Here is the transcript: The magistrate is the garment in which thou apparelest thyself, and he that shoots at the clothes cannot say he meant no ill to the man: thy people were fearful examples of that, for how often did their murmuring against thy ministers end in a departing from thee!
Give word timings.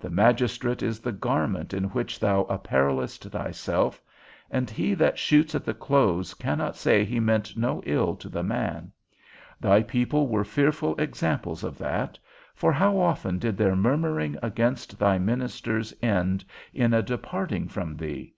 The 0.00 0.10
magistrate 0.10 0.82
is 0.82 0.98
the 0.98 1.12
garment 1.12 1.72
in 1.72 1.84
which 1.90 2.18
thou 2.18 2.42
apparelest 2.50 3.30
thyself, 3.30 4.02
and 4.50 4.68
he 4.68 4.94
that 4.94 5.16
shoots 5.16 5.54
at 5.54 5.64
the 5.64 5.74
clothes 5.74 6.34
cannot 6.34 6.74
say 6.74 7.04
he 7.04 7.20
meant 7.20 7.56
no 7.56 7.80
ill 7.86 8.16
to 8.16 8.28
the 8.28 8.42
man: 8.42 8.90
thy 9.60 9.84
people 9.84 10.26
were 10.26 10.42
fearful 10.42 11.00
examples 11.00 11.62
of 11.62 11.78
that, 11.78 12.18
for 12.52 12.72
how 12.72 12.98
often 12.98 13.38
did 13.38 13.56
their 13.56 13.76
murmuring 13.76 14.36
against 14.42 14.98
thy 14.98 15.18
ministers 15.18 15.94
end 16.02 16.44
in 16.74 16.92
a 16.92 17.00
departing 17.00 17.68
from 17.68 17.96
thee! 17.96 18.34